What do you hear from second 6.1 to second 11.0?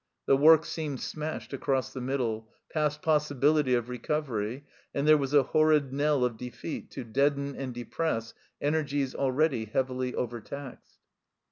of defeat to deaden and depress energies already heavily overtaxed.